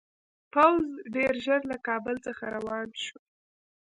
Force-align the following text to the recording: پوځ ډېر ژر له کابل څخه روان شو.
پوځ 0.53 0.85
ډېر 1.15 1.33
ژر 1.45 1.61
له 1.71 1.77
کابل 1.87 2.15
څخه 2.25 2.43
روان 2.55 2.87
شو. 3.03 3.17